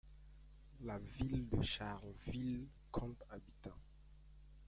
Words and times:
La 0.81 0.97
ville 0.97 1.47
de 1.47 1.61
Charleville 1.61 2.65
compte 2.89 3.21
habitants. 3.29 3.77